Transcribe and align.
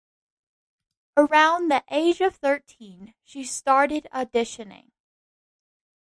Around 1.15 1.69
the 1.69 1.83
age 1.91 2.21
of 2.21 2.35
thirteen 2.35 3.13
she 3.23 3.43
started 3.43 4.07
auditioning. 4.11 4.89